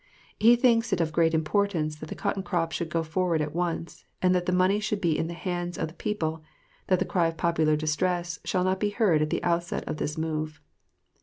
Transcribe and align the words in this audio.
He 0.39 0.55
thinks 0.55 0.91
it 0.91 0.99
of 0.99 1.11
great 1.11 1.35
importance 1.35 1.97
that 1.97 2.07
the 2.09 2.15
cotton 2.15 2.41
crop 2.41 2.71
should 2.71 2.89
go 2.89 3.03
forward 3.03 3.39
at 3.39 3.53
once, 3.53 4.03
and 4.19 4.33
that 4.33 4.47
the 4.47 4.51
money 4.51 4.79
should 4.79 4.99
be 4.99 5.15
in 5.15 5.27
the 5.27 5.35
hands 5.35 5.77
of 5.77 5.89
the 5.89 5.93
people, 5.93 6.41
that 6.87 6.97
the 6.97 7.05
cry 7.05 7.27
of 7.27 7.37
popular 7.37 7.75
distress 7.75 8.39
shall 8.43 8.63
not 8.63 8.79
be 8.79 8.89
heard 8.89 9.21
at 9.21 9.29
the 9.29 9.43
outset 9.43 9.83
of 9.87 9.97
this 9.97 10.17
move. 10.17 10.59